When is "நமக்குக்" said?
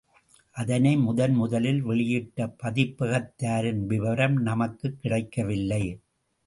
4.41-4.97